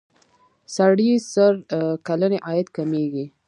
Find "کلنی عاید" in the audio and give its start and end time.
2.07-2.67